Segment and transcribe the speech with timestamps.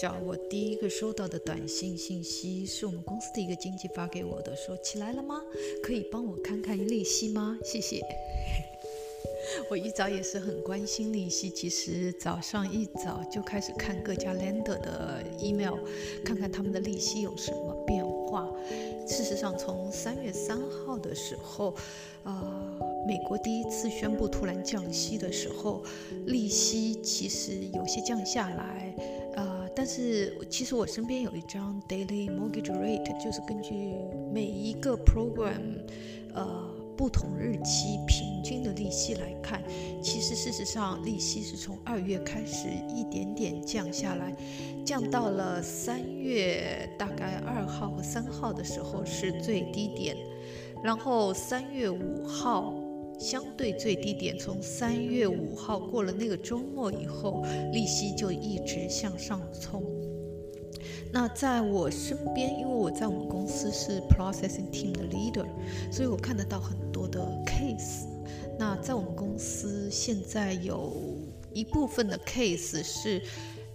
[0.00, 5.42] 早，我第一个收到的短信信息是我们公司的一个经纪发给我的，说起来了吗？
[5.82, 7.58] 可以帮我看看利息吗？
[7.62, 8.00] 谢谢。
[9.68, 15.76] 我一早也是很关心利息，其实早上一早就开始看各家 lender 的 email，
[16.24, 18.48] 看看他们的利息有什么变化。
[19.06, 21.74] 事实上，从三月三号的时候，
[22.24, 25.82] 呃，美国第一次宣布突然降息的时候，
[26.24, 28.94] 利息其实有些降下来，
[29.34, 29.49] 呃，
[29.80, 33.94] 但是其实我身边有一张 daily mortgage rate，就是根据
[34.30, 35.78] 每一个 program，
[36.34, 36.76] 呃。
[36.98, 39.62] 不同日期平均的利息来看，
[40.02, 44.36] 其实事实上利息是从二月开始一点点降下来，
[44.84, 50.14] 降到了三月大概二号和三号的时候是最低点，
[50.84, 52.74] 然后三月五号
[53.20, 59.84] 相对最低点，从三月五号过了那个周末以后，利息就一直向上冲。
[61.12, 65.46] 那在我身边，因为我在我们公司是 processing team 的 leader，
[65.92, 68.06] 所以我看得到很多的 case。
[68.58, 70.96] 那在我们公司现在有
[71.52, 73.20] 一部分的 case 是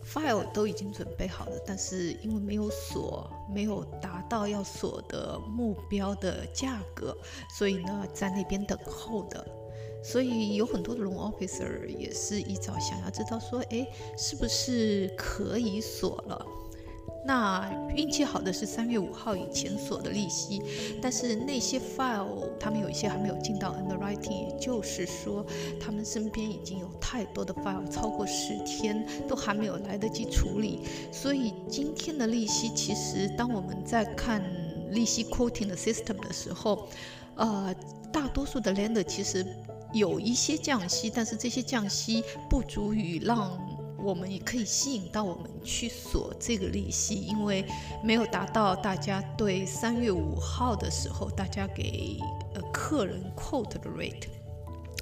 [0.06, 7.18] file 都已经准备好了，但是因为没有锁，没有达到要锁的目标的价格，
[7.58, 9.46] 所以呢在那边等候的。
[10.04, 16.46] 所以有很多的龙 officer 也是一早想要知道说，哎，是不是可以锁了？
[17.28, 20.62] 那运气好的是三月五号以前锁的利息，
[21.02, 25.44] 但是那些 file 他们有一些还没有进到 underwriting，也就是说
[25.80, 30.82] 他们身边已经有太多的 file，超过十天都还没有来得及处理。
[31.12, 34.44] 所以今天的利息其实当我们在看
[34.92, 36.88] 利息 quoting 的 system 的时候，
[37.34, 37.74] 呃，
[38.14, 39.44] 大多数的 lender 其实
[39.94, 43.60] 有一些降息，但是这些降息不足以让。
[44.06, 47.66] 我们也可以吸引到我们去锁这个利息，因为
[48.04, 52.20] 没有达到大家对三月五号的时候大家给
[52.54, 54.28] 呃客人 quote 的 rate。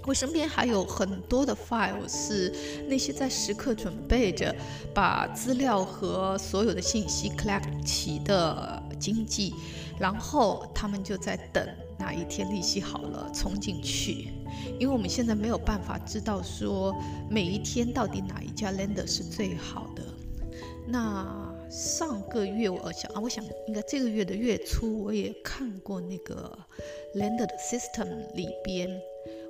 [0.06, 2.54] 我身边还有很多的 file 是
[2.88, 4.56] 那些在时刻准备着
[4.94, 9.54] 把资料和所有的信息 collect 齐的经济，
[10.00, 14.30] 然后他们就在等哪一天利息好了冲进去。
[14.80, 16.96] 因为我们现在没有办法知道说
[17.30, 20.04] 每一天到底哪一家 lender 是最好的。
[20.88, 26.58] 那上个月我想啊，我想应该这个月的月初我也看过那个
[27.16, 28.90] lender 的 system 里边。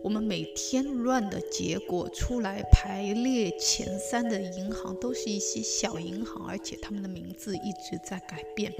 [0.03, 8.73] 我们每天乱的结果出来，排列前三的银行都是一些小银行，而且他们的名字一直在改变，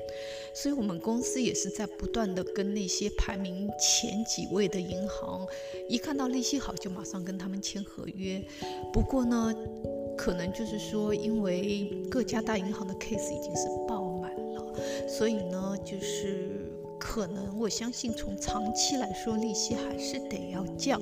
[0.54, 5.48] 所以我们公司也是在不断的跟那些排名前几位的银行，
[5.88, 8.44] 一看到利息好就马上跟他们签合约。
[8.92, 9.56] 不过呢，
[10.18, 14.76] 可能就是说，因为各家大银行的 case 已经是爆满了，
[15.08, 16.63] 所以呢，就是。
[17.04, 21.00] 可能我相信，从长期来说，利息还是得要降，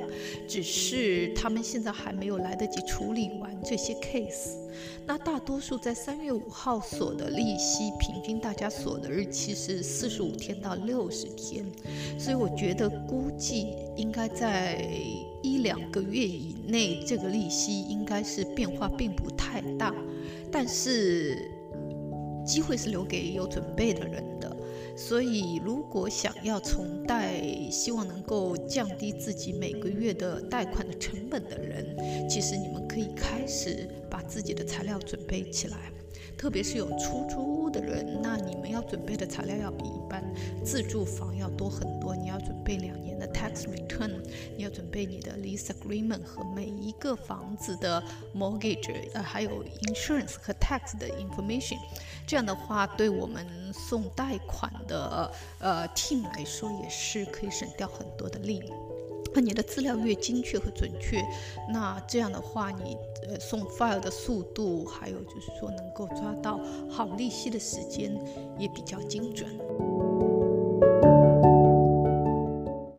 [0.47, 4.57] 只是他们现在还没有来得及处理完这些 case。
[5.06, 11.63] 那大多数在三月五号锁的利息，平均大家锁的日期是四十五天到六十天，
[12.17, 14.84] 所以我觉得估计应该在
[15.44, 19.94] 一两个月以内，这个利息应该是变化并不太大，
[20.51, 21.51] 但是
[22.44, 24.57] 机会是留给有准备的人的。
[25.07, 27.41] 所以，如果想要从贷，
[27.72, 35.91] 希望能够降低自己每个月的贷款的成本的人，其实你们可以开始把自己的材料准备起来。
[36.37, 40.23] 特别是有出租屋的人，那你们要准备的材料要比一般
[40.63, 42.15] 自住房要多很多。
[42.15, 44.11] 你要准备两年的 tax return，
[44.57, 48.03] 你要准备你的 lease agreement 和每一个房子的
[48.35, 51.77] mortgage，呃，还有 insurance 和 tax 的 information。
[52.27, 58.61] 这样的话，对我们送贷款的呃 team 来说，也是可以省掉很多的力。
[59.33, 61.22] 那你的资料越精确和准确，
[61.72, 62.97] 那这样的话，你
[63.28, 68.13] 呃送 file 的速度，还有就是说能够抓到好利息的时间，
[68.57, 69.49] 也比较精准。